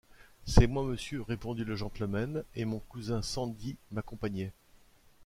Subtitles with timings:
[0.47, 4.51] C’est moi, monsieur, répondit le gentleman, et mon cousin Sandy m’accompagnait.